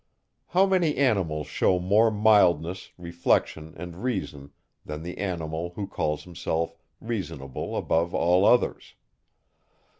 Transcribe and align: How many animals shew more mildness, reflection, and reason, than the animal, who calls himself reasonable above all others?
How 0.47 0.65
many 0.65 0.97
animals 0.97 1.45
shew 1.45 1.79
more 1.79 2.09
mildness, 2.09 2.89
reflection, 2.97 3.75
and 3.77 3.97
reason, 4.01 4.51
than 4.83 5.03
the 5.03 5.19
animal, 5.19 5.73
who 5.75 5.85
calls 5.85 6.23
himself 6.23 6.75
reasonable 6.99 7.77
above 7.77 8.11
all 8.15 8.43
others? 8.43 8.95